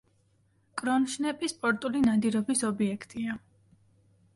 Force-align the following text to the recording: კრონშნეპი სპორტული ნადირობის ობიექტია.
კრონშნეპი 0.81 1.51
სპორტული 1.55 2.03
ნადირობის 2.09 2.67
ობიექტია. 2.75 3.41